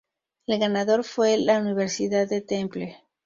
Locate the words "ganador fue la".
0.57-1.59